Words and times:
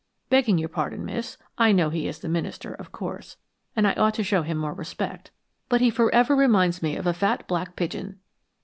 Begging 0.29 0.57
your 0.57 0.67
pardon, 0.67 1.05
Miss, 1.05 1.37
I 1.59 1.71
know 1.71 1.91
he 1.91 2.07
is 2.07 2.17
the 2.17 2.27
minister, 2.27 2.73
of 2.73 2.91
course, 2.91 3.37
and 3.75 3.87
I 3.87 3.93
ought 3.93 4.15
to 4.15 4.23
show 4.23 4.41
him 4.41 4.57
more 4.57 4.73
respect, 4.73 5.29
but 5.69 5.79
he 5.79 5.91
forever 5.91 6.35
reminds 6.35 6.81
me 6.81 6.95
of 6.95 7.05
a 7.05 7.13
fat 7.13 7.47
black 7.47 7.75
pigeon." 7.75 8.17